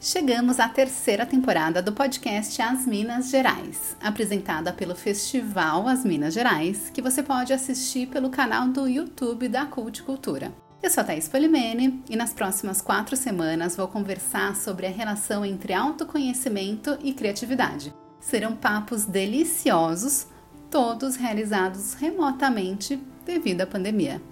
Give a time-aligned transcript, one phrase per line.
[0.00, 6.88] Chegamos à terceira temporada do podcast As Minas Gerais, apresentada pelo Festival As Minas Gerais,
[6.88, 10.52] que você pode assistir pelo canal do YouTube da Culticultura.
[10.80, 15.44] Eu sou a Thaís Polimene e nas próximas quatro semanas vou conversar sobre a relação
[15.44, 17.92] entre autoconhecimento e criatividade.
[18.20, 20.28] Serão papos deliciosos,
[20.70, 24.22] todos realizados remotamente devido à pandemia.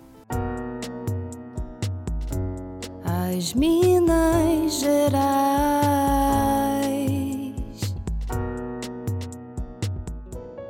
[3.37, 5.13] As Minas Gerais.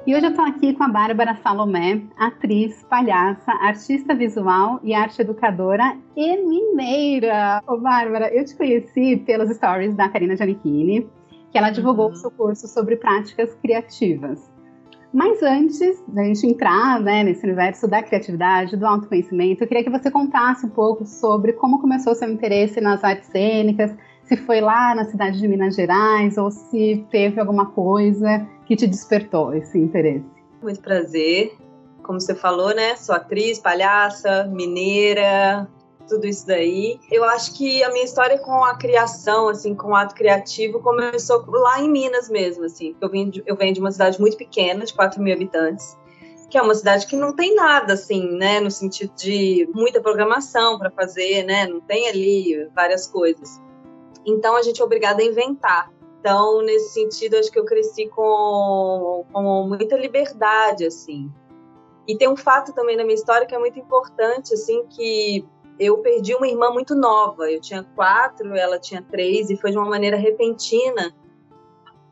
[0.04, 5.22] E hoje eu estou aqui com a Bárbara Salomé, atriz, palhaça, artista visual e arte
[5.22, 7.62] educadora e mineira.
[7.68, 11.08] Ô, Bárbara, eu te conheci pelos stories da Karina Giannichini,
[11.52, 12.12] que ela divulgou uhum.
[12.14, 14.55] o seu curso sobre práticas criativas.
[15.16, 19.88] Mas antes da gente entrar né, nesse universo da criatividade, do autoconhecimento, eu queria que
[19.88, 24.94] você contasse um pouco sobre como começou seu interesse nas artes cênicas, se foi lá
[24.94, 30.26] na cidade de Minas Gerais ou se teve alguma coisa que te despertou esse interesse.
[30.62, 31.56] Muito prazer.
[32.02, 32.94] Como você falou, né?
[32.96, 35.66] Sou atriz, palhaça, mineira,
[36.06, 36.98] tudo isso daí.
[37.10, 41.44] Eu acho que a minha história com a criação, assim, com o ato criativo, começou
[41.48, 42.94] lá em Minas mesmo, assim.
[43.00, 45.96] Eu venho de, eu venho de uma cidade muito pequena, de 4 mil habitantes,
[46.48, 50.78] que é uma cidade que não tem nada, assim, né, no sentido de muita programação
[50.78, 53.60] para fazer, né, não tem ali várias coisas.
[54.24, 55.90] Então a gente é obrigada a inventar.
[56.20, 61.30] Então, nesse sentido, acho que eu cresci com, com muita liberdade, assim.
[62.06, 65.44] E tem um fato também na minha história que é muito importante, assim, que
[65.78, 67.50] eu perdi uma irmã muito nova.
[67.50, 71.14] Eu tinha quatro, ela tinha três, e foi de uma maneira repentina.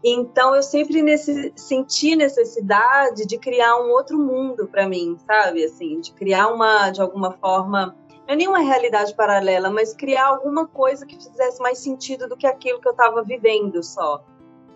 [0.05, 5.65] Então eu sempre nesse, senti necessidade de criar um outro mundo para mim, sabe?
[5.65, 10.67] Assim, de criar uma, de alguma forma, não é nenhuma realidade paralela, mas criar alguma
[10.67, 14.23] coisa que fizesse mais sentido do que aquilo que eu estava vivendo só.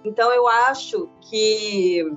[0.03, 2.11] Então eu acho que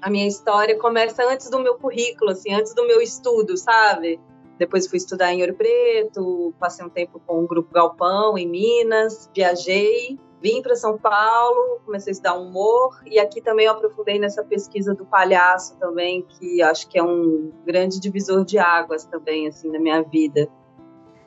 [0.00, 4.20] a minha história começa antes do meu currículo, assim, antes do meu estudo, sabe?
[4.62, 9.28] Depois fui estudar em Ouro Preto, passei um tempo com o grupo Galpão em Minas,
[9.34, 14.44] viajei, vim para São Paulo, comecei a estudar humor e aqui também eu aprofundei nessa
[14.44, 19.68] pesquisa do palhaço também, que acho que é um grande divisor de águas também assim
[19.68, 20.48] na minha vida.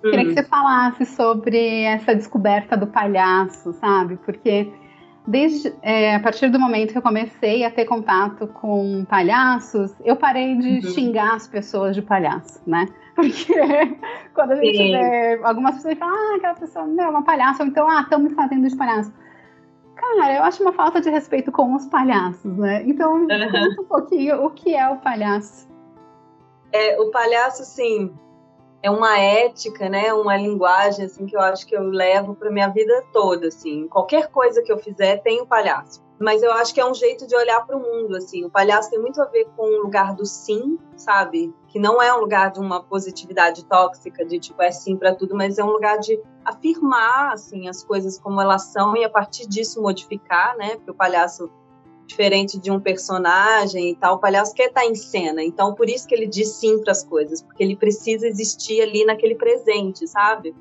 [0.01, 0.27] Queria hum.
[0.29, 4.15] que você falasse sobre essa descoberta do palhaço, sabe?
[4.15, 4.71] Porque
[5.27, 10.15] desde é, a partir do momento que eu comecei a ter contato com palhaços, eu
[10.15, 10.93] parei de uhum.
[10.93, 12.87] xingar as pessoas de palhaço, né?
[13.15, 13.53] Porque
[14.33, 14.91] quando a gente Sim.
[14.91, 18.19] vê algumas pessoas falam, ah, aquela pessoa não, é uma palhaça, ou então, ah, estão
[18.19, 19.13] me fazendo de palhaço.
[19.95, 22.83] Cara, eu acho uma falta de respeito com os palhaços, né?
[22.85, 23.27] Então, uhum.
[23.27, 25.67] conta um pouquinho o que é o palhaço.
[26.73, 28.13] É, o palhaço, sim,
[28.85, 30.13] é uma ética, né?
[30.13, 33.87] Uma linguagem, assim, que eu acho que eu levo para minha vida toda, assim.
[33.87, 37.27] Qualquer coisa que eu fizer tem o palhaço mas eu acho que é um jeito
[37.27, 38.45] de olhar para o mundo, assim.
[38.45, 41.53] O palhaço tem muito a ver com o lugar do sim, sabe?
[41.67, 45.35] Que não é um lugar de uma positividade tóxica, de tipo, é sim para tudo,
[45.35, 49.47] mas é um lugar de afirmar, assim, as coisas como elas são e a partir
[49.47, 50.77] disso modificar, né?
[50.77, 51.51] Porque o palhaço,
[52.05, 56.07] diferente de um personagem e tal, o palhaço quer estar em cena, então por isso
[56.07, 60.53] que ele diz sim para as coisas, porque ele precisa existir ali naquele presente, sabe?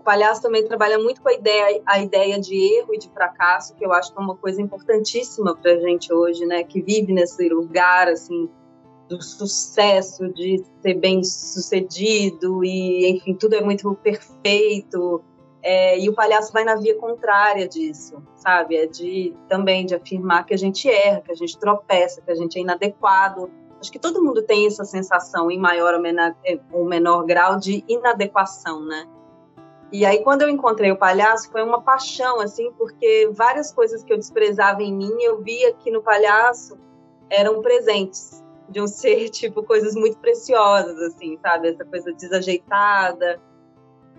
[0.00, 3.74] O palhaço também trabalha muito com a ideia, a ideia de erro e de fracasso,
[3.74, 6.64] que eu acho que é uma coisa importantíssima para a gente hoje, né?
[6.64, 8.48] Que vive nesse lugar, assim,
[9.10, 15.22] do sucesso, de ser bem sucedido e, enfim, tudo é muito perfeito.
[15.62, 18.76] É, e o palhaço vai na via contrária disso, sabe?
[18.76, 22.34] É de também de afirmar que a gente erra, que a gente tropeça, que a
[22.34, 23.50] gente é inadequado.
[23.78, 26.34] Acho que todo mundo tem essa sensação, em maior ou menor,
[26.72, 29.06] ou menor grau, de inadequação, né?
[29.92, 34.12] E aí, quando eu encontrei o palhaço, foi uma paixão, assim, porque várias coisas que
[34.12, 36.78] eu desprezava em mim, eu via que no palhaço
[37.28, 41.68] eram presentes, de um ser, tipo, coisas muito preciosas, assim, sabe?
[41.68, 43.40] Essa coisa desajeitada.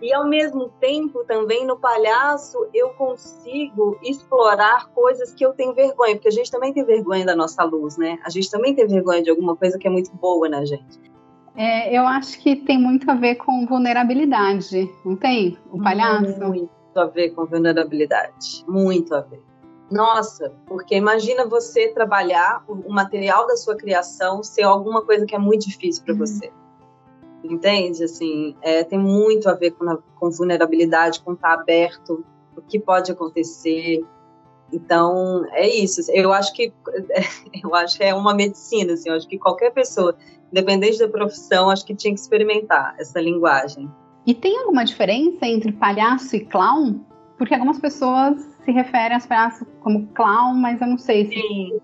[0.01, 6.15] E, ao mesmo tempo, também no palhaço, eu consigo explorar coisas que eu tenho vergonha,
[6.15, 8.17] porque a gente também tem vergonha da nossa luz, né?
[8.25, 10.99] A gente também tem vergonha de alguma coisa que é muito boa na gente.
[11.55, 15.57] É, eu acho que tem muito a ver com vulnerabilidade, não tem?
[15.71, 16.39] O palhaço?
[16.39, 19.41] Muito a ver com vulnerabilidade, muito a ver.
[19.91, 25.37] Nossa, porque imagina você trabalhar o material da sua criação ser alguma coisa que é
[25.37, 26.19] muito difícil para uhum.
[26.19, 26.51] você.
[27.43, 28.03] Entende?
[28.03, 32.23] Assim, é, tem muito a ver com, a, com vulnerabilidade, com estar tá aberto,
[32.55, 34.05] o que pode acontecer.
[34.71, 36.01] Então, é isso.
[36.11, 36.71] Eu acho que
[37.63, 40.15] eu acho que é uma medicina, assim, eu acho que qualquer pessoa
[40.51, 43.89] independente da profissão, acho que tinha que experimentar essa linguagem.
[44.25, 46.99] E tem alguma diferença entre palhaço e clown?
[47.37, 51.33] Porque algumas pessoas se referem aos palhaços como clown, mas eu não sei se.
[51.33, 51.79] Sim.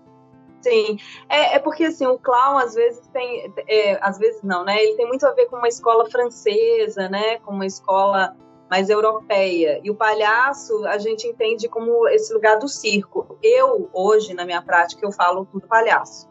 [0.60, 4.82] Sim, é, é porque assim, o clown às vezes tem, é, às vezes não, né?
[4.82, 7.38] Ele tem muito a ver com uma escola francesa, né?
[7.38, 8.36] Com uma escola
[8.68, 9.80] mais europeia.
[9.82, 13.38] E o palhaço a gente entende como esse lugar do circo.
[13.42, 16.28] Eu, hoje, na minha prática, eu falo tudo palhaço.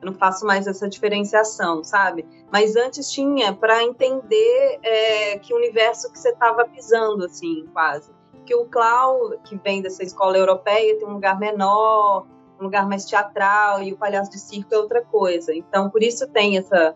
[0.00, 2.24] Eu não faço mais essa diferenciação, sabe?
[2.52, 8.12] Mas antes tinha para entender é, que universo que você estava pisando, assim, quase.
[8.46, 12.26] Que o clown, que vem dessa escola europeia, tem um lugar menor,
[12.60, 15.54] um lugar mais teatral, e o palhaço de circo é outra coisa.
[15.54, 16.94] Então, por isso tem essa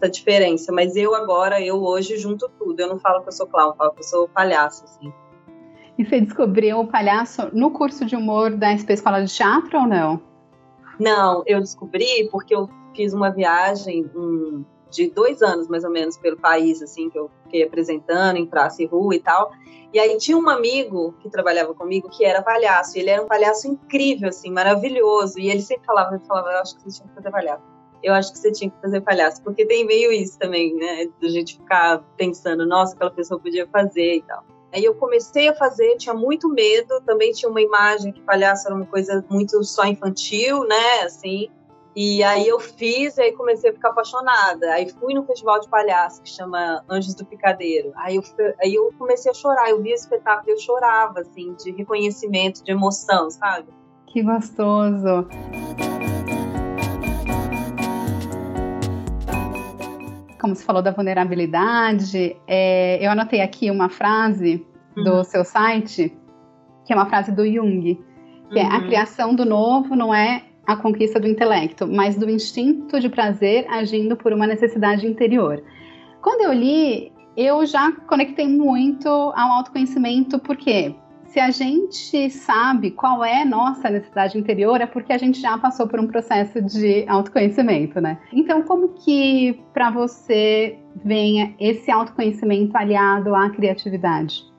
[0.00, 0.72] essa diferença.
[0.72, 2.80] Mas eu agora, eu hoje junto tudo.
[2.80, 5.12] Eu não falo que eu sou clown, eu falo que eu sou palhaço, assim.
[5.98, 9.86] E você descobriu o palhaço no curso de humor da SP Escola de Teatro ou
[9.86, 10.20] não?
[10.98, 16.16] Não, eu descobri porque eu fiz uma viagem um, de dois anos, mais ou menos,
[16.16, 19.52] pelo país, assim, que eu fiquei apresentando em praça e rua e tal.
[19.92, 22.96] E aí tinha um amigo que trabalhava comigo que era palhaço.
[22.96, 25.38] E ele era um palhaço incrível, assim, maravilhoso.
[25.38, 28.14] E ele sempre falava, ele falava, eu acho que você tinha que fazer palhaço eu
[28.14, 31.06] acho que você tinha que fazer palhaço, porque tem meio isso também, né?
[31.20, 34.42] Da gente ficar pensando, nossa, aquela pessoa podia fazer e tal.
[34.72, 38.74] Aí eu comecei a fazer, tinha muito medo, também tinha uma imagem que palhaço era
[38.74, 41.00] uma coisa muito só infantil, né?
[41.04, 41.50] Assim.
[41.94, 44.72] E aí eu fiz, e aí comecei a ficar apaixonada.
[44.72, 47.92] Aí fui no festival de palhaço que chama Anjos do Picadeiro.
[47.96, 48.22] Aí eu,
[48.62, 52.62] aí eu comecei a chorar, eu vi o espetáculo e eu chorava, assim, de reconhecimento,
[52.62, 53.68] de emoção, sabe?
[54.06, 55.26] Que gostoso.
[60.40, 64.66] como você falou da vulnerabilidade, é, eu anotei aqui uma frase
[64.96, 65.04] uhum.
[65.04, 66.16] do seu site,
[66.84, 67.94] que é uma frase do Jung,
[68.48, 68.58] que uhum.
[68.58, 68.86] é a uhum.
[68.86, 74.16] criação do novo não é a conquista do intelecto, mas do instinto de prazer agindo
[74.16, 75.62] por uma necessidade interior.
[76.22, 80.94] Quando eu li, eu já conectei muito ao autoconhecimento, porque
[81.24, 85.86] se a gente sabe qual é nossa necessidade interior, é porque a gente já passou
[85.86, 88.18] por um processo de autoconhecimento, né?
[88.32, 94.49] Então, como que para você venha esse autoconhecimento aliado à criatividade?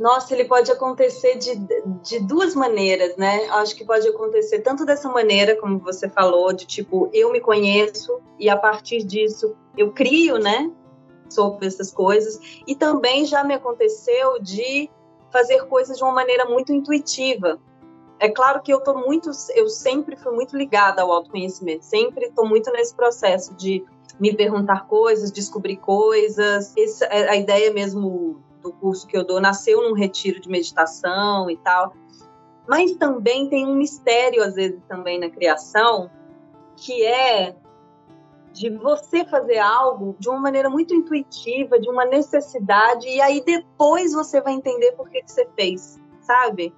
[0.00, 1.56] Nossa, ele pode acontecer de,
[2.02, 3.44] de duas maneiras, né?
[3.50, 8.18] Acho que pode acontecer tanto dessa maneira, como você falou, de tipo, eu me conheço
[8.38, 10.72] e a partir disso eu crio, né?
[11.28, 12.40] Sobre essas coisas.
[12.66, 14.88] E também já me aconteceu de
[15.30, 17.60] fazer coisas de uma maneira muito intuitiva.
[18.18, 22.48] É claro que eu tô muito, eu sempre fui muito ligada ao autoconhecimento, sempre estou
[22.48, 23.84] muito nesse processo de
[24.18, 26.74] me perguntar coisas, descobrir coisas.
[26.74, 31.50] Essa, é a ideia mesmo do curso que eu dou nasceu num retiro de meditação
[31.50, 31.94] e tal.
[32.68, 36.10] Mas também tem um mistério às vezes também na criação,
[36.76, 37.56] que é
[38.52, 44.12] de você fazer algo de uma maneira muito intuitiva, de uma necessidade, e aí depois
[44.12, 46.74] você vai entender por que, que você fez, sabe?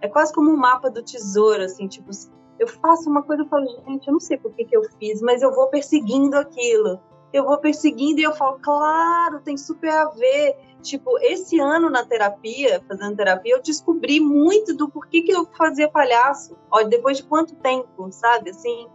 [0.00, 2.10] É quase como um mapa do tesouro, assim, tipo,
[2.58, 5.20] eu faço uma coisa e falo, gente, eu não sei por que, que eu fiz,
[5.22, 7.00] mas eu vou perseguindo aquilo.
[7.32, 10.56] Eu vou perseguindo e eu falo, claro, tem super a ver.
[10.82, 15.88] Tipo, esse ano na terapia, fazendo terapia, eu descobri muito do porquê que eu fazia
[15.88, 16.56] palhaço.
[16.70, 18.50] Olha, depois de quanto tempo, sabe?
[18.50, 18.86] Assim,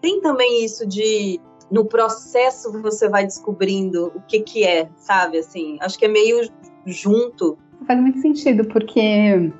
[0.00, 1.40] tem também isso de
[1.70, 5.38] no processo você vai descobrindo o que que é, sabe?
[5.38, 6.48] Assim, acho que é meio
[6.86, 7.58] junto.
[7.86, 9.52] Faz muito sentido, porque,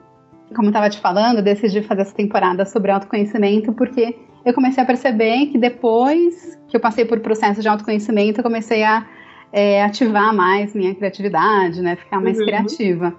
[0.55, 4.83] como eu estava te falando, eu decidi fazer essa temporada sobre autoconhecimento, porque eu comecei
[4.83, 9.07] a perceber que depois que eu passei por processo de autoconhecimento, eu comecei a
[9.55, 11.95] é, ativar mais minha criatividade, né?
[11.95, 12.45] Ficar mais uhum.
[12.45, 13.15] criativa.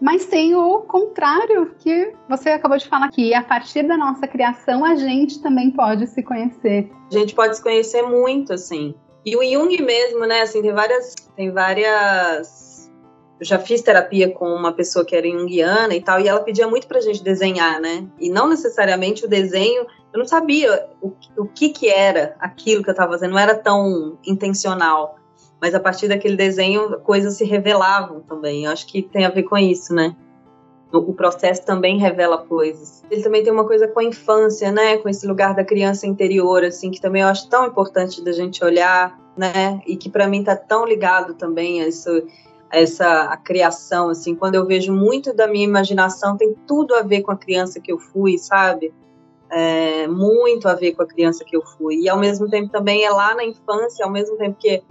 [0.00, 3.34] Mas tem o contrário, que você acabou de falar aqui.
[3.34, 6.88] A partir da nossa criação, a gente também pode se conhecer.
[7.10, 8.94] A gente pode se conhecer muito, assim.
[9.26, 10.42] E o Jung mesmo, né?
[10.42, 11.14] Assim, tem várias.
[11.34, 12.88] Tem várias.
[13.40, 16.68] Eu já fiz terapia com uma pessoa que era junguiana e tal, e ela pedia
[16.68, 18.06] muito pra gente desenhar, né?
[18.20, 19.84] E não necessariamente o desenho.
[20.12, 23.56] Eu não sabia o, o que que era aquilo que eu estava fazendo, não era
[23.56, 25.16] tão intencional
[25.62, 28.64] mas a partir daquele desenho coisas se revelavam também.
[28.64, 30.16] Eu acho que tem a ver com isso, né?
[30.92, 33.04] O processo também revela coisas.
[33.08, 34.98] Ele também tem uma coisa com a infância, né?
[34.98, 38.62] Com esse lugar da criança interior, assim, que também eu acho tão importante da gente
[38.64, 39.80] olhar, né?
[39.86, 42.10] E que para mim tá tão ligado também a isso,
[42.68, 44.34] essa a criação, assim.
[44.34, 47.92] Quando eu vejo muito da minha imaginação, tem tudo a ver com a criança que
[47.92, 48.92] eu fui, sabe?
[49.48, 52.00] É, muito a ver com a criança que eu fui.
[52.00, 54.82] E ao mesmo tempo também é lá na infância, ao mesmo tempo que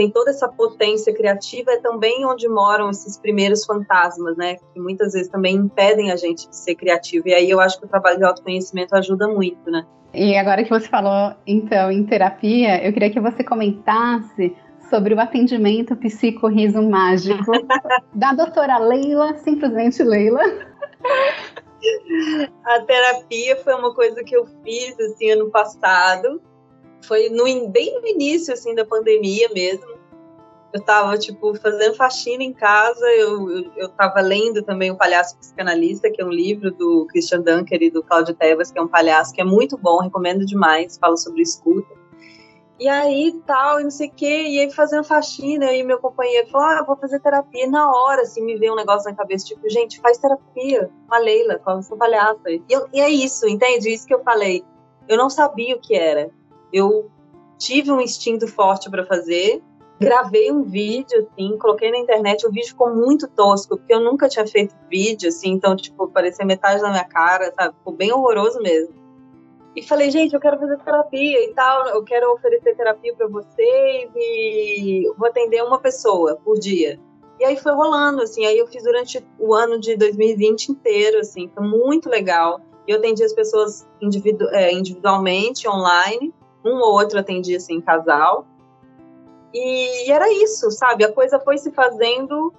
[0.00, 4.56] tem toda essa potência criativa, é também onde moram esses primeiros fantasmas, né?
[4.72, 7.28] Que muitas vezes também impedem a gente de ser criativo.
[7.28, 9.84] E aí eu acho que o trabalho de autoconhecimento ajuda muito, né?
[10.14, 14.56] E agora que você falou, então, em terapia, eu queria que você comentasse
[14.88, 17.52] sobre o atendimento psicorriso mágico
[18.14, 20.40] da doutora Leila, simplesmente Leila.
[22.64, 26.40] A terapia foi uma coisa que eu fiz assim ano passado.
[27.02, 30.00] Foi no, bem no início assim da pandemia mesmo.
[30.72, 35.36] Eu tava, tipo, fazendo faxina em casa, eu, eu, eu tava lendo também O Palhaço
[35.36, 38.86] Psicanalista, que é um livro do Christian Dunker e do Claudio Tebas, que é um
[38.86, 42.00] palhaço que é muito bom, recomendo demais, fala sobre escuta.
[42.80, 46.48] E aí, tal, e não sei o quê, e aí fazendo faxina, e meu companheiro
[46.48, 47.64] falou, ah, vou fazer terapia.
[47.64, 51.14] E na hora, assim, me veio um negócio na cabeça, tipo, gente, faz terapia com
[51.14, 52.48] a Leila, com a palhaça.
[52.48, 53.92] E, eu, e é isso, entende?
[53.92, 54.64] Isso que eu falei.
[55.06, 56.30] Eu não sabia o que era.
[56.72, 57.10] Eu
[57.58, 59.62] tive um instinto forte para fazer,
[60.00, 64.28] gravei um vídeo, assim, coloquei na internet, o vídeo ficou muito tosco, porque eu nunca
[64.28, 67.76] tinha feito vídeo, assim, então, tipo, parecia metade da minha cara, sabe?
[67.76, 68.94] Ficou bem horroroso mesmo.
[69.76, 74.10] E falei, gente, eu quero fazer terapia e tal, eu quero oferecer terapia para vocês
[74.16, 76.98] e vou atender uma pessoa por dia.
[77.38, 81.48] E aí foi rolando, assim, aí eu fiz durante o ano de 2020 inteiro, assim,
[81.54, 82.60] foi muito legal.
[82.88, 86.34] Eu atendi as pessoas individu é, individualmente, online,
[86.64, 88.46] um ou outro atendia, assim, em casal.
[89.52, 91.04] E era isso, sabe?
[91.04, 92.52] A coisa foi se fazendo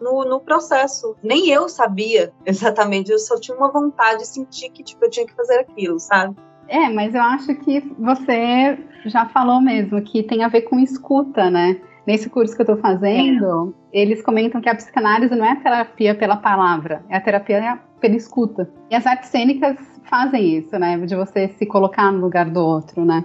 [0.00, 1.16] no, no, processo.
[1.22, 5.26] Nem eu sabia exatamente, eu só tinha uma vontade de sentir que tipo, eu tinha
[5.26, 6.36] que fazer aquilo, sabe?
[6.68, 11.50] É, mas eu acho que você já falou mesmo que tem a ver com escuta,
[11.50, 11.80] né?
[12.06, 14.00] Nesse curso que eu estou fazendo, é.
[14.00, 18.70] eles comentam que a psicanálise não é terapia pela palavra, é a terapia pela escuta.
[18.90, 20.96] E as artes cênicas fazem isso, né?
[20.98, 23.24] De você se colocar no lugar do outro, né?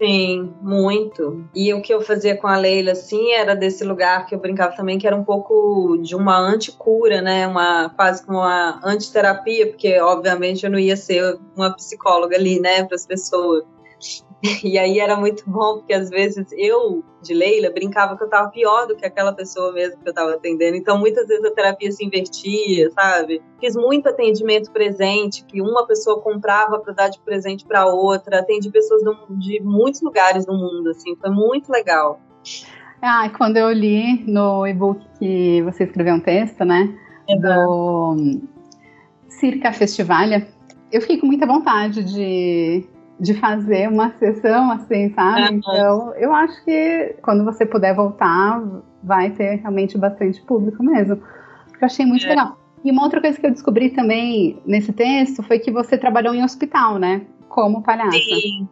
[0.00, 1.44] Sim, muito.
[1.52, 4.76] E o que eu fazia com a Leila, assim, era desse lugar que eu brincava
[4.76, 7.48] também, que era um pouco de uma anticura, né?
[7.48, 12.84] Uma, quase como uma antiterapia, porque, obviamente, eu não ia ser uma psicóloga ali, né,
[12.84, 13.64] para as pessoas.
[14.62, 18.48] E aí era muito bom, porque às vezes eu, de Leila, brincava que eu estava
[18.50, 20.76] pior do que aquela pessoa mesmo que eu estava atendendo.
[20.76, 23.42] Então, muitas vezes a terapia se invertia, sabe?
[23.60, 28.40] Fiz muito atendimento presente, que uma pessoa comprava para dar de presente para outra.
[28.40, 31.16] Atendi pessoas de muitos lugares do mundo, assim.
[31.16, 32.20] Foi muito legal.
[33.00, 36.94] Ah, quando eu li no e-book que você escreveu um texto, né?
[37.28, 37.40] Uhum.
[37.40, 38.40] Do
[39.28, 40.48] Circa Festivalha,
[40.90, 42.88] eu fiquei com muita vontade de
[43.20, 45.42] de fazer uma sessão assim, sabe?
[45.42, 45.56] Uhum.
[45.56, 48.62] Então, eu acho que quando você puder voltar,
[49.02, 51.16] vai ter realmente bastante público mesmo.
[51.80, 52.30] Eu achei muito é.
[52.30, 52.58] legal.
[52.84, 56.44] E uma outra coisa que eu descobri também nesse texto foi que você trabalhou em
[56.44, 57.22] hospital, né?
[57.48, 58.16] Como palhaça.
[58.16, 58.68] Sim.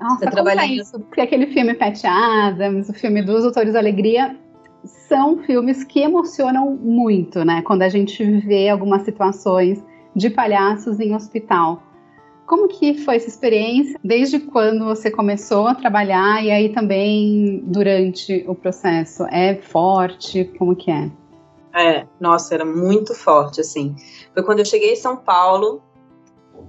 [0.00, 0.98] Nossa, eu trabalhei isso.
[1.00, 4.36] Porque aquele filme Pat Adams, o filme dos Autores da Alegria,
[4.84, 7.62] são filmes que emocionam muito, né?
[7.62, 11.82] Quando a gente vê algumas situações de palhaços em hospital.
[12.48, 14.00] Como que foi essa experiência?
[14.02, 19.24] Desde quando você começou a trabalhar e aí também durante o processo?
[19.26, 20.44] É forte?
[20.58, 21.10] Como que é?
[21.74, 23.94] É, nossa, era muito forte, assim.
[24.32, 25.82] Foi quando eu cheguei em São Paulo,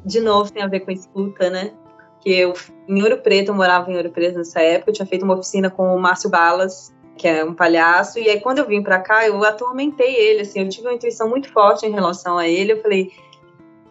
[0.05, 1.71] de novo tem a ver com escuta, né?
[2.19, 2.53] Que eu,
[2.86, 5.69] em Ouro Preto, eu morava em Ouro Preto nessa época, eu tinha feito uma oficina
[5.69, 9.25] com o Márcio Balas, que é um palhaço, e aí quando eu vim para cá,
[9.25, 12.81] eu atormentei ele, assim, eu tive uma intuição muito forte em relação a ele, eu
[12.81, 13.12] falei,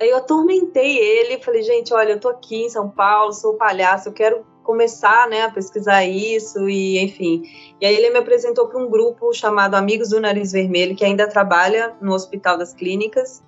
[0.00, 4.08] Aí eu atormentei ele, falei, gente, olha, eu tô aqui em São Paulo, sou palhaço,
[4.08, 7.42] eu quero começar, né, a pesquisar isso e, enfim.
[7.80, 11.26] E aí ele me apresentou para um grupo chamado Amigos do Nariz Vermelho, que ainda
[11.26, 13.42] trabalha no Hospital das Clínicas.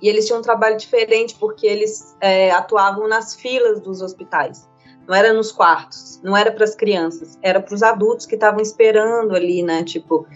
[0.00, 4.68] E eles tinham um trabalho diferente porque eles é, atuavam nas filas dos hospitais.
[5.06, 8.60] Não era nos quartos, não era para as crianças, era para os adultos que estavam
[8.60, 10.26] esperando ali, né, tipo,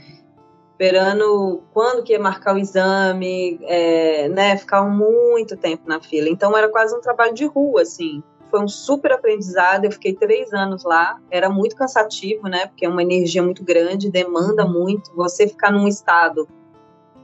[0.79, 6.29] esperando quando que ia marcar o exame, é, né, ficavam muito tempo na fila.
[6.29, 8.23] Então era quase um trabalho de rua, assim.
[8.51, 9.87] Foi um super aprendizado.
[9.87, 11.19] Eu fiquei três anos lá.
[11.31, 15.15] Era muito cansativo, né, porque é uma energia muito grande, demanda muito.
[15.17, 16.47] Você ficar num estado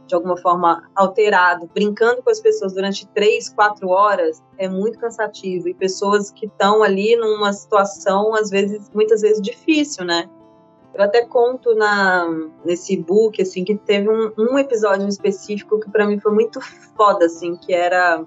[0.07, 5.69] de alguma forma alterado, brincando com as pessoas durante três, quatro horas é muito cansativo.
[5.69, 10.29] E pessoas que estão ali numa situação, às vezes, muitas vezes difícil, né?
[10.95, 12.27] Eu até conto na,
[12.65, 16.61] nesse book, assim, que teve um, um episódio específico que para mim foi muito
[16.97, 18.25] foda, assim, que era...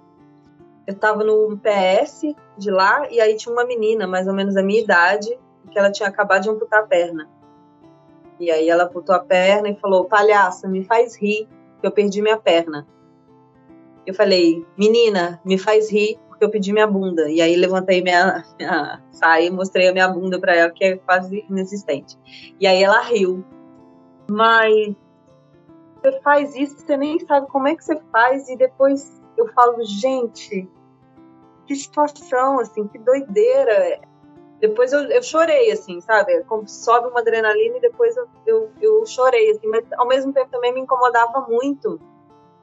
[0.87, 4.61] Eu tava no PS de lá, e aí tinha uma menina, mais ou menos da
[4.61, 5.37] minha idade,
[5.71, 7.27] que ela tinha acabado de amputar a perna.
[8.39, 11.47] E aí ela amputou a perna e falou, palhaça, me faz rir,
[11.79, 12.87] que eu perdi minha perna.
[14.05, 17.29] Eu falei, menina, me faz rir, porque eu pedi minha bunda.
[17.29, 20.97] E aí levantei minha, minha saia e mostrei a minha bunda para ela, que é
[20.97, 22.17] quase inexistente.
[22.59, 23.43] E aí ela riu.
[24.29, 24.95] Mas
[26.01, 29.83] você faz isso, você nem sabe como é que você faz, e depois eu falo,
[29.83, 30.69] gente,
[31.65, 34.01] que situação, assim, que doideira.
[34.59, 36.43] depois eu, eu chorei, assim, sabe?
[36.43, 40.51] Como sobe uma adrenalina e depois eu, eu, eu chorei, assim, mas ao mesmo tempo
[40.51, 41.99] também me incomodava muito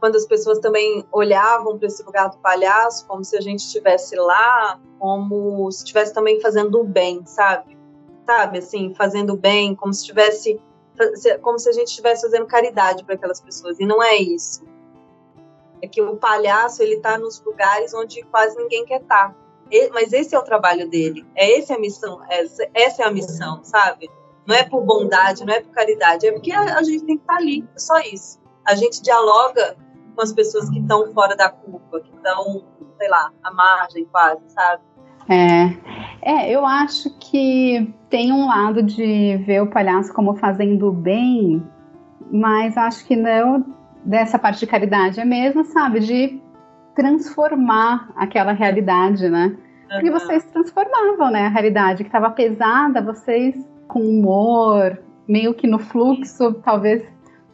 [0.02, 4.16] quando as pessoas também olhavam para esse lugar do palhaço como se a gente estivesse
[4.16, 7.78] lá, como se estivesse também fazendo o bem, sabe?
[8.26, 10.60] Sabe, assim, fazendo bem, como se estivesse
[11.40, 14.64] como se a gente estivesse fazendo caridade para aquelas pessoas e não é isso.
[15.80, 19.28] É que o palhaço ele está nos lugares onde quase ninguém quer estar.
[19.28, 19.36] Tá.
[19.92, 21.24] Mas esse é o trabalho dele.
[21.36, 22.20] É essa a missão.
[22.28, 24.10] Essa, essa é a missão, sabe?
[24.48, 27.22] Não é por bondade, não é por caridade, é porque a, a gente tem que
[27.22, 27.64] estar tá ali.
[27.72, 28.40] É só isso.
[28.64, 29.76] A gente dialoga
[30.14, 32.64] com as pessoas que estão fora da curva, que estão,
[32.98, 34.82] sei lá, à margem quase, sabe?
[35.28, 35.76] É,
[36.22, 41.62] é, eu acho que tem um lado de ver o palhaço como fazendo bem,
[42.30, 43.64] mas acho que não
[44.04, 46.42] dessa parte de caridade, é mesmo, sabe, de
[46.94, 49.56] transformar aquela realidade, né?
[49.88, 53.54] Porque vocês transformavam, né, a realidade que estava pesada, vocês
[53.86, 57.06] com humor, meio que no fluxo, talvez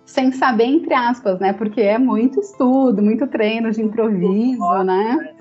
[0.08, 1.52] sem saber, entre aspas, né?
[1.52, 5.34] Porque é muito estudo, muito treino de improviso, né?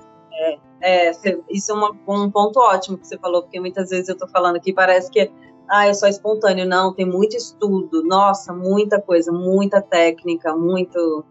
[0.82, 1.12] É, é
[1.48, 4.56] isso é uma, um ponto ótimo que você falou, porque muitas vezes eu estou falando
[4.56, 5.32] aqui, parece que
[5.70, 6.66] ah, é só espontâneo.
[6.66, 11.24] Não, tem muito estudo, nossa, muita coisa, muita técnica, muito.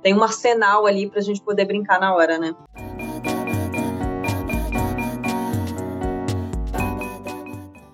[0.00, 2.54] Tem um arsenal ali para a gente poder brincar na hora, né?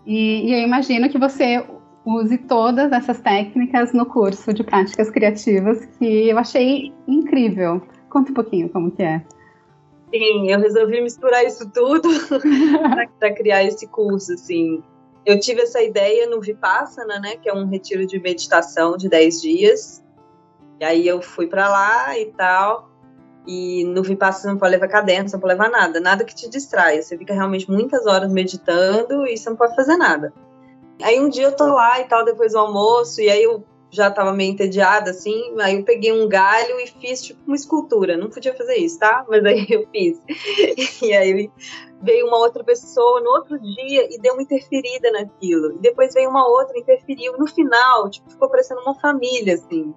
[0.04, 1.64] E, e eu imagino que você
[2.06, 7.82] use todas essas técnicas no curso de práticas criativas que eu achei incrível.
[8.08, 9.22] Conta um pouquinho como que é.
[10.14, 12.08] Sim, eu resolvi misturar isso tudo
[13.18, 14.82] para criar esse curso, assim.
[15.24, 19.42] Eu tive essa ideia no Vipassana, né, que é um retiro de meditação de 10
[19.42, 20.04] dias.
[20.78, 22.88] E aí eu fui para lá e tal.
[23.44, 26.48] E no Vipassana não pode levar caderno, você não pode levar nada, nada que te
[26.48, 27.02] distraia.
[27.02, 30.32] Você fica realmente muitas horas meditando e você não pode fazer nada.
[31.02, 34.10] Aí um dia eu tô lá e tal, depois do almoço, e aí eu já
[34.10, 38.16] tava meio entediada, assim, aí eu peguei um galho e fiz, tipo, uma escultura.
[38.16, 39.24] Não podia fazer isso, tá?
[39.28, 40.20] Mas aí eu fiz.
[41.02, 41.50] E aí
[42.02, 45.72] veio uma outra pessoa no outro dia e deu uma interferida naquilo.
[45.72, 47.38] E depois veio uma outra, interferiu.
[47.38, 49.94] No final, tipo, ficou parecendo uma família, assim.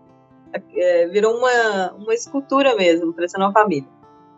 [0.73, 3.87] É, virou uma, uma escultura mesmo, parecendo uma família.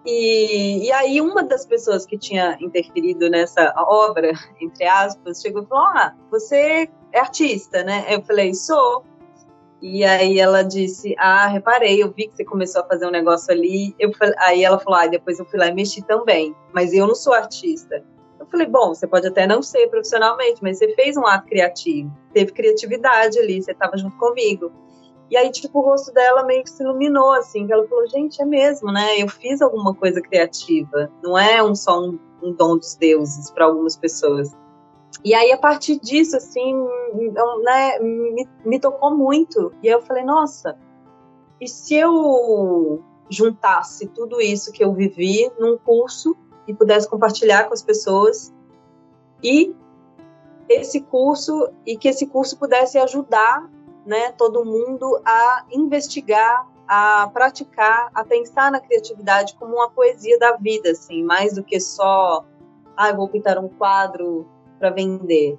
[0.05, 5.65] E, e aí uma das pessoas que tinha interferido nessa obra, entre aspas, chegou e
[5.67, 8.05] falou, ah, você é artista, né?
[8.09, 9.03] Eu falei, sou.
[9.81, 13.51] E aí ela disse, ah, reparei, eu vi que você começou a fazer um negócio
[13.51, 13.95] ali.
[13.99, 17.07] Eu falei, aí ela falou, ah, depois eu fui lá e mexi também, mas eu
[17.07, 18.03] não sou artista.
[18.39, 22.11] Eu falei, bom, você pode até não ser profissionalmente, mas você fez um ato criativo,
[22.33, 24.71] teve criatividade ali, você estava junto comigo.
[25.31, 28.41] E aí, tipo, o rosto dela meio que se iluminou, assim, que ela falou, gente,
[28.41, 29.17] é mesmo, né?
[29.17, 31.09] Eu fiz alguma coisa criativa.
[31.23, 34.53] Não é um só um, um dom dos deuses para algumas pessoas.
[35.23, 36.75] E aí, a partir disso, assim,
[37.63, 39.71] né, me, me tocou muito.
[39.81, 40.77] E eu falei, nossa,
[41.61, 46.35] e se eu juntasse tudo isso que eu vivi num curso
[46.67, 48.53] e pudesse compartilhar com as pessoas
[49.41, 49.73] e
[50.67, 53.69] esse curso e que esse curso pudesse ajudar
[54.05, 60.57] né, todo mundo a investigar, a praticar, a pensar na criatividade como uma poesia da
[60.57, 62.45] vida, assim, mais do que só,
[62.97, 64.47] ah, vou pintar um quadro
[64.79, 65.57] para vender.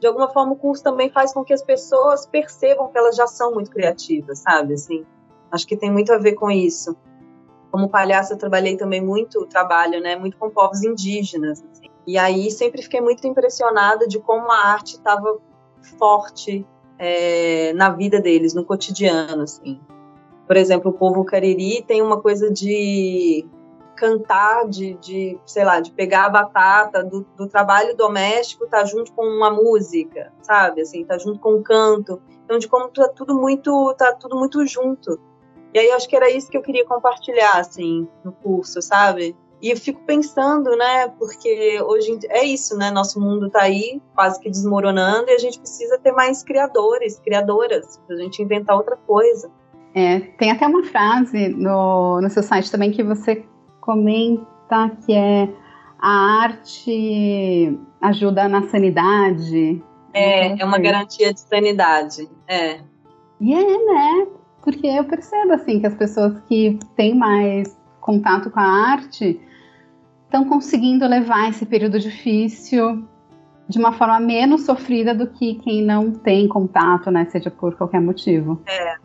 [0.00, 3.26] De alguma forma, o curso também faz com que as pessoas percebam que elas já
[3.26, 4.74] são muito criativas, sabe?
[4.74, 5.04] Assim,
[5.50, 6.96] acho que tem muito a ver com isso.
[7.70, 11.62] Como palhaço, eu trabalhei também muito, trabalho, né, muito com povos indígenas.
[11.62, 11.90] Assim.
[12.06, 15.38] E aí sempre fiquei muito impressionada de como a arte estava
[15.98, 16.66] forte
[16.98, 19.80] é, na vida deles, no cotidiano, assim.
[20.46, 23.46] Por exemplo, o povo cariri tem uma coisa de
[23.94, 29.12] cantar, de, de sei lá, de pegar a batata do, do trabalho doméstico, tá junto
[29.12, 30.80] com uma música, sabe?
[30.80, 32.20] Assim, tá junto com um canto.
[32.44, 35.20] Então, de como tá tudo muito, tá tudo muito junto.
[35.74, 39.36] E aí, acho que era isso que eu queria compartilhar, assim, no curso, sabe?
[39.60, 44.40] E eu fico pensando, né, porque hoje é isso, né, nosso mundo está aí quase
[44.40, 48.96] que desmoronando e a gente precisa ter mais criadores, criadoras, para a gente inventar outra
[48.96, 49.50] coisa.
[49.94, 53.44] É, tem até uma frase no, no seu site também que você
[53.80, 55.48] comenta que é
[55.98, 59.82] a arte ajuda na sanidade.
[60.12, 62.80] É, é uma garantia de sanidade, é.
[63.40, 64.26] E é, né,
[64.62, 69.40] porque eu percebo, assim, que as pessoas que têm mais contato com a arte
[70.28, 73.02] estão conseguindo levar esse período difícil
[73.66, 78.00] de uma forma menos sofrida do que quem não tem contato, né, seja por qualquer
[78.00, 78.60] motivo.
[78.66, 78.96] É,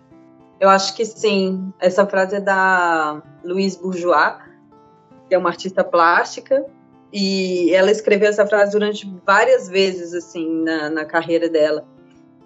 [0.60, 1.74] eu acho que sim.
[1.80, 4.36] Essa frase é da Louise Bourgeois,
[5.28, 6.66] que é uma artista plástica,
[7.16, 11.86] E ela escreveu essa frase durante várias vezes, assim, na, na carreira dela.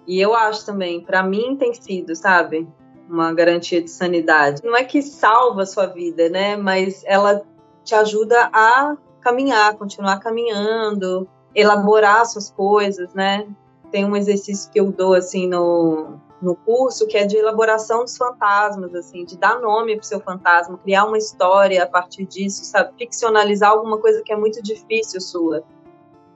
[0.06, 2.68] E eu acho também, para mim tem sido, sabe?
[3.08, 4.60] Uma garantia de sanidade.
[4.62, 6.54] Não é que salva a sua vida, né?
[6.54, 7.42] Mas ela
[7.88, 13.48] te ajuda a caminhar, continuar caminhando, elaborar suas coisas, né?
[13.90, 18.14] Tem um exercício que eu dou, assim, no, no curso, que é de elaboração dos
[18.14, 22.62] fantasmas, assim, de dar nome para o seu fantasma, criar uma história a partir disso,
[22.62, 22.92] sabe?
[22.98, 25.64] Ficcionalizar alguma coisa que é muito difícil sua.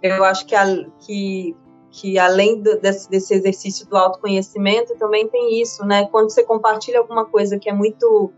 [0.02, 0.64] Eu acho que, a,
[1.00, 1.54] que,
[1.90, 6.08] que além do, desse, desse exercício do autoconhecimento, também tem isso, né?
[6.10, 8.32] Quando você compartilha alguma coisa que é muito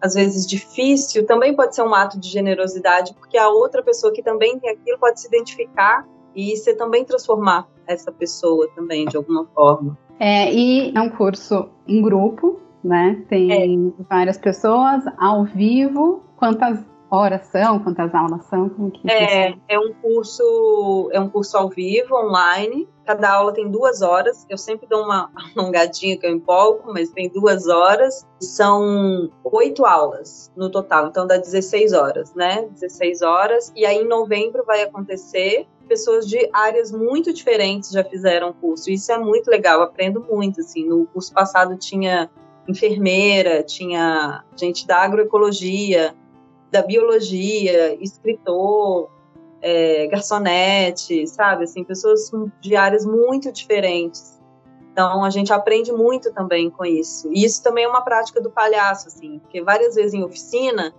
[0.00, 4.22] às vezes difícil, também pode ser um ato de generosidade, porque a outra pessoa que
[4.22, 9.46] também tem aquilo pode se identificar e você também transformar essa pessoa também de alguma
[9.54, 9.98] forma.
[10.18, 13.24] É, e é um curso em grupo, né?
[13.28, 14.04] Tem é.
[14.08, 16.22] várias pessoas ao vivo.
[16.36, 16.78] Quantas
[17.10, 17.78] horas são?
[17.80, 18.68] Quantas aulas são?
[18.68, 22.88] Como que é, é um curso, é um curso ao vivo, online.
[23.04, 24.46] Cada aula tem duas horas.
[24.48, 28.26] Eu sempre dou uma alongadinha que eu empolgo, mas tem duas horas.
[28.40, 32.68] São oito aulas no total, então dá 16 horas, né?
[32.72, 33.72] 16 horas.
[33.74, 38.88] E aí em novembro vai acontecer pessoas de áreas muito diferentes já fizeram o curso.
[38.88, 40.60] Isso é muito legal, aprendo muito.
[40.60, 42.30] Assim, no curso passado tinha
[42.68, 46.14] enfermeira, tinha gente da agroecologia,
[46.70, 49.10] da biologia, escritor,
[49.62, 51.64] é, garçonete, sabe?
[51.64, 52.30] Assim, pessoas
[52.60, 54.40] de áreas muito diferentes.
[54.92, 57.30] Então a gente aprende muito também com isso.
[57.32, 60.94] E isso também é uma prática do palhaço, assim, porque várias vezes em oficina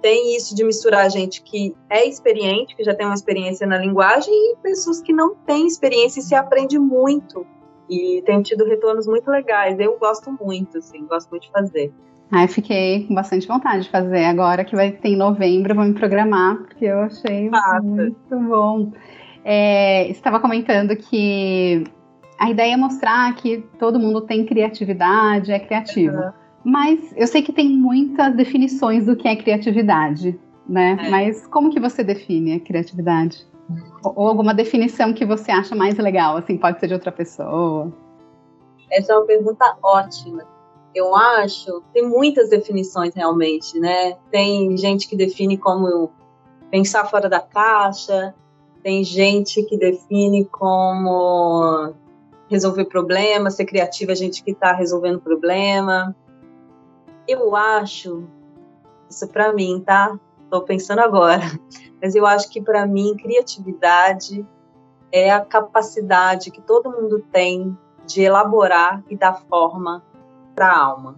[0.00, 4.32] tem isso de misturar gente que é experiente, que já tem uma experiência na linguagem,
[4.32, 7.44] e pessoas que não têm experiência e se aprende muito.
[7.88, 9.78] E tem tido retornos muito legais.
[9.80, 11.92] Eu gosto muito, assim, gosto muito de fazer.
[12.48, 14.24] Fiquei com bastante vontade de fazer.
[14.24, 17.50] Agora que vai ter em novembro, vou me programar, porque eu achei
[17.82, 18.92] muito bom.
[19.44, 21.84] É, estava comentando que
[22.38, 26.16] a ideia é mostrar que todo mundo tem criatividade, é criativo.
[26.16, 26.32] Uhum.
[26.64, 30.38] Mas eu sei que tem muitas definições do que é criatividade,
[30.68, 30.98] né?
[31.00, 31.08] É.
[31.08, 33.46] Mas como que você define a criatividade?
[34.04, 37.92] Ou alguma definição que você acha mais legal, assim, pode ser de outra pessoa?
[38.90, 40.57] Essa é uma pergunta ótima.
[40.94, 44.16] Eu acho, tem muitas definições realmente, né?
[44.30, 46.10] Tem gente que define como
[46.70, 48.34] pensar fora da caixa,
[48.82, 51.92] tem gente que define como
[52.48, 56.16] resolver problema, ser criativa, é gente que está resolvendo problema.
[57.26, 58.24] Eu acho,
[59.08, 60.18] isso para mim, tá?
[60.44, 61.42] Estou pensando agora,
[62.00, 64.46] mas eu acho que para mim criatividade
[65.12, 70.02] é a capacidade que todo mundo tem de elaborar e dar forma
[70.58, 71.14] para a alma.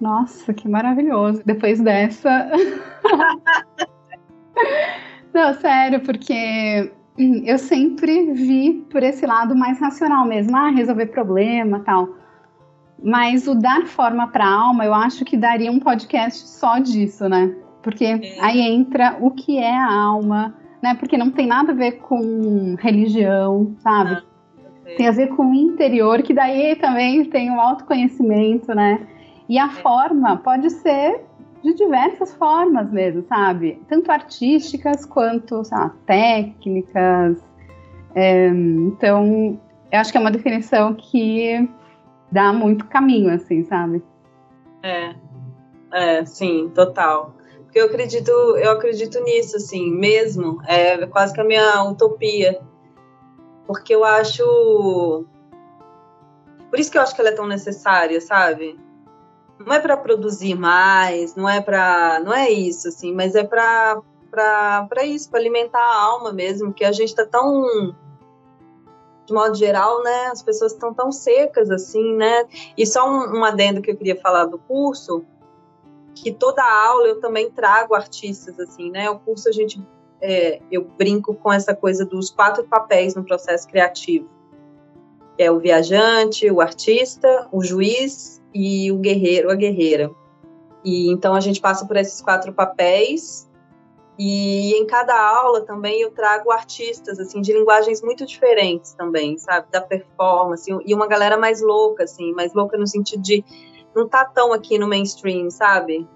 [0.00, 1.42] Nossa, que maravilhoso!
[1.44, 2.48] Depois dessa.
[5.34, 6.90] Não, sério, porque
[7.44, 12.08] eu sempre vi por esse lado mais racional mesmo, ah, resolver problema tal.
[13.02, 17.28] Mas o dar forma para a alma, eu acho que daria um podcast só disso,
[17.28, 17.54] né?
[17.82, 18.40] Porque é.
[18.40, 20.94] aí entra o que é a alma, né?
[20.94, 24.14] Porque não tem nada a ver com religião, sabe?
[24.14, 24.22] Ah,
[24.96, 29.06] tem a ver com o interior, que daí também tem o autoconhecimento, né?
[29.48, 29.68] E a é.
[29.68, 31.20] forma pode ser
[31.62, 33.80] de diversas formas mesmo, sabe?
[33.88, 37.38] Tanto artísticas quanto lá, técnicas.
[38.14, 39.60] É, então,
[39.92, 41.68] eu acho que é uma definição que
[42.30, 44.02] dá muito caminho, assim, sabe?
[44.82, 45.14] É,
[45.92, 47.34] é, sim, total.
[47.64, 50.60] Porque eu acredito, eu acredito nisso, assim, mesmo.
[50.66, 52.60] É quase que a minha utopia.
[53.66, 55.24] Porque eu acho.
[56.68, 58.78] Por isso que eu acho que ela é tão necessária, sabe?
[59.58, 64.00] Não é para produzir mais, não é para, não é isso, assim, mas é para
[64.30, 67.94] para isso, para alimentar a alma mesmo, que a gente está tão
[69.26, 72.48] de modo geral, né, as pessoas estão tão secas assim, né?
[72.76, 75.24] E só um, um adendo que eu queria falar do curso,
[76.16, 79.08] que toda aula eu também trago artistas assim, né?
[79.08, 79.80] O curso a gente
[80.20, 84.28] é, eu brinco com essa coisa dos quatro papéis no processo criativo.
[85.38, 90.10] É o viajante, o artista, o juiz e o guerreiro, a guerreira.
[90.84, 93.48] E então a gente passa por esses quatro papéis
[94.18, 99.68] e em cada aula também eu trago artistas assim de linguagens muito diferentes também, sabe,
[99.70, 103.42] da performance e uma galera mais louca assim, mais louca no sentido de
[103.94, 106.06] não tá tão aqui no mainstream, sabe?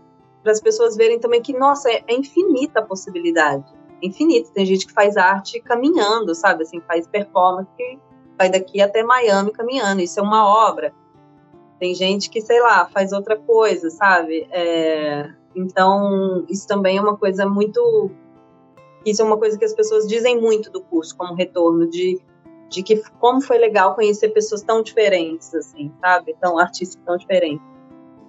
[0.43, 3.65] Para as pessoas verem também que nossa, é, é infinita a possibilidade.
[4.05, 4.51] Infinito.
[4.53, 6.63] Tem gente que faz arte caminhando, sabe?
[6.63, 7.99] Assim, faz performance que
[8.39, 10.01] vai daqui até Miami caminhando.
[10.01, 10.93] Isso é uma obra.
[11.79, 14.47] Tem gente que, sei lá, faz outra coisa, sabe?
[14.51, 18.11] É, então, isso também é uma coisa muito
[19.05, 22.21] Isso é uma coisa que as pessoas dizem muito do curso como retorno de
[22.71, 26.35] de que como foi legal conhecer pessoas tão diferentes assim, sabe?
[26.41, 27.65] Tão artistas tão diferentes.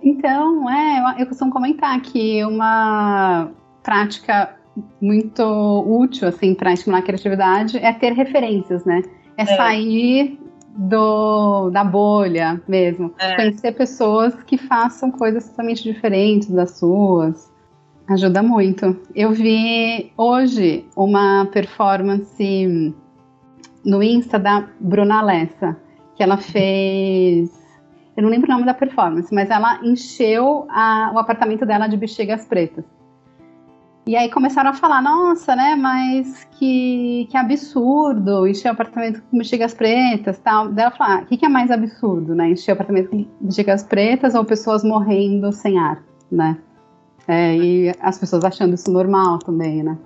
[0.04, 3.50] Então, é, eu costumo comentar que uma
[3.82, 4.56] prática
[5.02, 5.44] muito
[5.88, 9.02] útil assim para estimular a criatividade é ter referências, né?
[9.38, 9.46] É, é.
[9.46, 10.40] sair
[10.76, 13.36] do, da bolha mesmo, é.
[13.36, 17.54] conhecer pessoas que façam coisas totalmente diferentes das suas.
[18.08, 19.00] Ajuda muito.
[19.16, 22.94] Eu vi hoje uma performance
[23.84, 25.76] no Insta da Bruna Lessa,
[26.16, 27.50] que ela fez.
[28.16, 31.98] Eu não lembro o nome da performance, mas ela encheu a, o apartamento dela de
[31.98, 32.86] bexigas pretas.
[34.08, 39.38] E aí começaram a falar, nossa, né, mas que, que absurdo, encher o apartamento com
[39.38, 40.70] bexigas pretas tal.
[40.70, 42.52] Daí ela falou, ah, o que, que é mais absurdo, né?
[42.52, 46.56] Encher o apartamento com bexigas pretas ou pessoas morrendo sem ar, né?
[47.28, 49.98] É, e as pessoas achando isso normal também, né?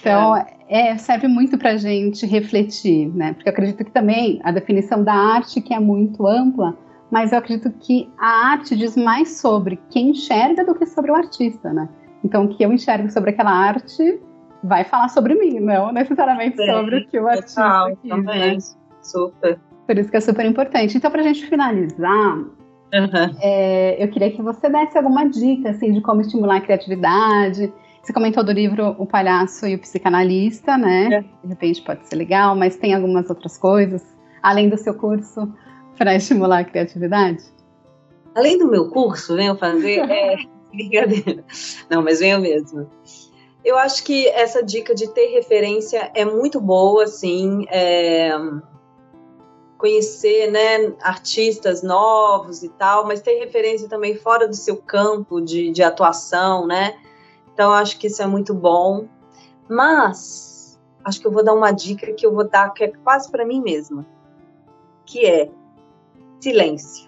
[0.00, 0.34] Então,
[0.66, 0.96] é.
[0.96, 3.34] serve muito para a gente refletir, né?
[3.34, 6.74] Porque eu acredito que também a definição da arte que é muito ampla,
[7.10, 11.14] mas eu acredito que a arte diz mais sobre quem enxerga do que sobre o
[11.14, 11.90] artista, né?
[12.24, 14.20] Então, o que eu enxergo sobre aquela arte
[14.62, 18.56] vai falar sobre mim, não necessariamente Sim, sobre o que o artista total, quis, também.
[18.56, 18.58] Né?
[19.00, 19.58] Super.
[19.86, 20.96] Por isso que é super importante.
[20.96, 23.36] Então, para a gente finalizar, uhum.
[23.40, 27.72] é, eu queria que você desse alguma dica, assim, de como estimular a criatividade.
[28.02, 31.06] Você comentou do livro O Palhaço e o Psicanalista, né?
[31.06, 31.20] É.
[31.20, 34.04] De repente pode ser legal, mas tem algumas outras coisas,
[34.42, 35.52] além do seu curso,
[35.96, 37.44] para estimular a criatividade?
[38.34, 40.00] Além do meu curso, venho fazer...
[40.10, 40.57] É...
[40.72, 41.44] Brincadeira.
[41.88, 42.90] Não, mas venho mesmo.
[43.64, 48.30] Eu acho que essa dica de ter referência é muito boa, assim, é...
[49.76, 55.70] conhecer, né, artistas novos e tal, mas ter referência também fora do seu campo de,
[55.70, 56.98] de atuação, né?
[57.52, 59.08] Então, acho que isso é muito bom.
[59.68, 63.30] Mas, acho que eu vou dar uma dica que eu vou dar, que é quase
[63.30, 64.06] para mim mesma,
[65.04, 65.50] que é
[66.40, 67.07] silêncio.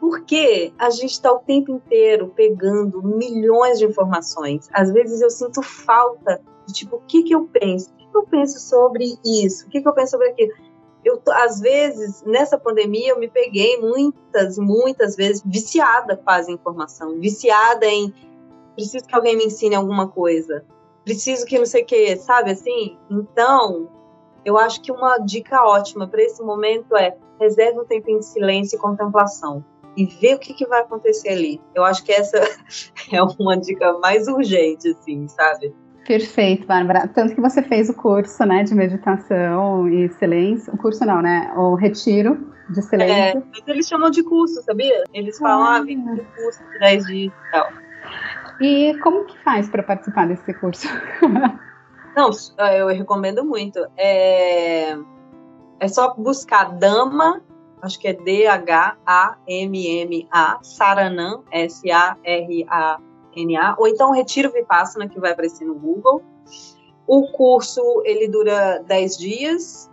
[0.00, 4.68] Porque a gente está o tempo inteiro pegando milhões de informações.
[4.72, 7.90] Às vezes eu sinto falta de tipo, o que, que eu penso?
[7.90, 9.66] O que, que eu penso sobre isso?
[9.66, 10.52] O que, que eu penso sobre aquilo?
[11.04, 17.18] Eu, às vezes, nessa pandemia, eu me peguei muitas, muitas vezes viciada quase em informação,
[17.18, 18.12] viciada em
[18.74, 20.64] preciso que alguém me ensine alguma coisa,
[21.04, 22.96] preciso que não sei o que, sabe assim?
[23.10, 23.88] Então,
[24.44, 28.76] eu acho que uma dica ótima para esse momento é reserve um tempo em silêncio
[28.76, 29.64] e contemplação
[29.96, 31.60] e ver o que, que vai acontecer ali.
[31.74, 32.38] Eu acho que essa
[33.12, 35.74] é uma dica mais urgente, assim, sabe?
[36.06, 37.06] Perfeito, Bárbara.
[37.08, 40.72] Tanto que você fez o curso, né, de meditação e silêncio.
[40.72, 41.52] O curso não, né?
[41.54, 43.14] O retiro de silêncio.
[43.14, 45.04] É, eles chamam de curso, sabia?
[45.12, 47.68] Eles falam, ah, ah vem do curso de 10 dias e tal.
[48.60, 50.88] E como que faz para participar desse curso?
[52.16, 52.30] Não,
[52.72, 53.78] eu recomendo muito.
[53.96, 54.96] É,
[55.78, 57.42] é só buscar Dama
[57.82, 58.98] acho que é D-H-A-M-M-A,
[60.62, 62.96] Saranã, S-A-R-A-N-A,
[63.78, 66.22] ou então Retiro Vipassana, que vai aparecer no Google.
[67.06, 69.90] O curso, ele dura 10 dias,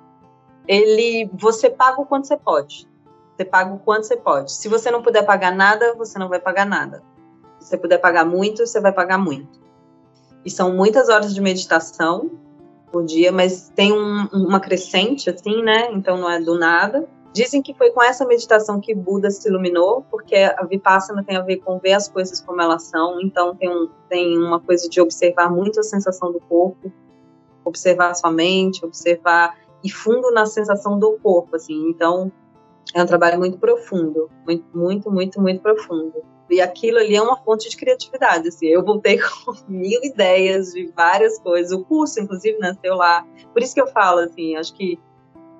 [0.67, 2.87] ele, você paga o quanto você pode.
[3.35, 4.51] Você paga o quanto você pode.
[4.51, 7.03] Se você não puder pagar nada, você não vai pagar nada.
[7.59, 9.59] Se você puder pagar muito, você vai pagar muito.
[10.43, 12.31] E são muitas horas de meditação
[12.91, 15.91] por dia, mas tem um, uma crescente, assim, né?
[15.91, 17.07] Então não é do nada.
[17.35, 21.41] Dizem que foi com essa meditação que Buda se iluminou, porque a Vipassana tem a
[21.41, 25.01] ver com ver as coisas como elas são, então tem, um, tem uma coisa de
[25.01, 26.89] observar muito a sensação do corpo,
[27.65, 31.89] observar a sua mente, observar e fundo na sensação do corpo, assim.
[31.89, 32.31] Então,
[32.93, 36.23] é um trabalho muito profundo, muito, muito, muito, muito profundo.
[36.49, 38.67] E aquilo ali é uma fonte de criatividade, assim.
[38.67, 41.73] Eu voltei com mil ideias de várias coisas.
[41.73, 43.27] O curso, inclusive, nasceu lá.
[43.51, 44.97] Por isso que eu falo, assim, acho que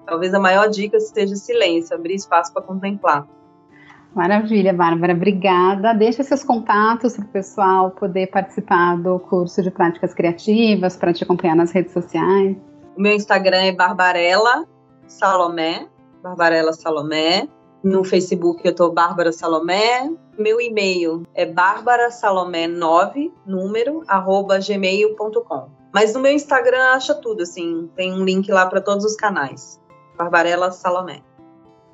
[0.06, 3.28] Talvez a maior dica seja silêncio, abrir espaço para contemplar.
[4.16, 5.94] Maravilha, Bárbara, obrigada.
[5.94, 11.26] Deixa seus contatos para o pessoal poder participar do curso de práticas criativas, para te
[11.26, 12.56] acompanhar nas redes sociais.
[12.96, 14.66] O meu Instagram é Barbarella
[15.06, 15.90] Salomé,
[16.24, 17.50] Barbarella Salomé.
[17.84, 20.10] No Facebook eu tô Bárbara Salomé.
[20.40, 25.70] Meu e-mail é barbarasalomé9, número, arroba gmail.com.
[25.94, 29.80] Mas no meu Instagram acha tudo, assim, tem um link lá para todos os canais.
[30.18, 31.22] Barbarella Salomé.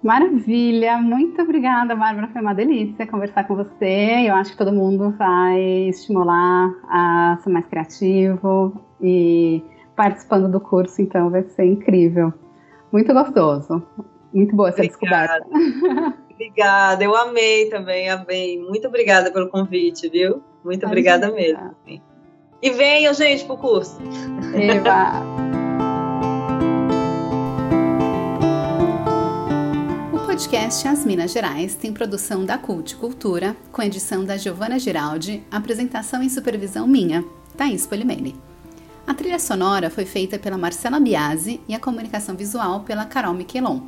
[0.03, 2.27] Maravilha, muito obrigada, Bárbara.
[2.29, 4.27] Foi uma delícia conversar com você.
[4.27, 9.63] Eu acho que todo mundo vai estimular a ser mais criativo e
[9.95, 12.33] participando do curso, então vai ser incrível.
[12.91, 13.83] Muito gostoso.
[14.33, 15.45] Muito boa essa obrigada.
[15.45, 16.21] descoberta.
[16.33, 18.59] Obrigada, eu amei também, amei.
[18.59, 20.41] Muito obrigada pelo convite, viu?
[20.65, 21.75] Muito obrigada mesmo.
[22.63, 23.99] E venham, gente, pro curso.
[24.55, 25.21] Eba!
[30.41, 36.23] podcast As Minas Gerais tem produção da Cult Cultura, com edição da Giovana Giraldi, apresentação
[36.23, 37.23] e supervisão minha,
[37.55, 38.35] Thaís Polimene.
[39.05, 43.81] A trilha sonora foi feita pela Marcela Biasi e a comunicação visual pela Carol Miquelon.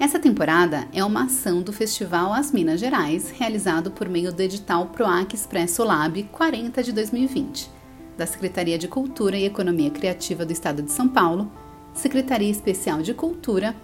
[0.00, 4.86] Essa temporada é uma ação do Festival As Minas Gerais, realizado por meio do edital
[4.86, 7.70] PROAC Expresso Lab 40 de 2020,
[8.18, 11.48] da Secretaria de Cultura e Economia Criativa do Estado de São Paulo,
[11.94, 13.76] Secretaria Especial de Cultura,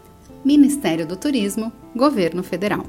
[0.44, 2.85] Ministério do Turismo, Governo Federal.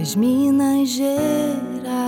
[0.00, 2.05] As Minas Gerais